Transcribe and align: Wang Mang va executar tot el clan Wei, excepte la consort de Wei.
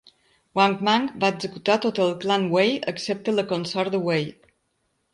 Wang 0.59 0.77
Mang 0.87 1.05
va 1.25 1.29
executar 1.35 1.77
tot 1.85 2.01
el 2.07 2.15
clan 2.25 2.49
Wei, 2.57 2.75
excepte 2.95 3.39
la 3.39 3.49
consort 3.55 3.97
de 3.99 4.05
Wei. 4.11 4.29